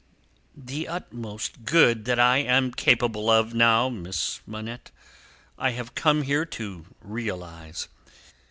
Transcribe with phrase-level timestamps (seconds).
[0.57, 4.89] "The utmost good that I am capable of now, Miss Manette,
[5.59, 7.87] I have come here to realise.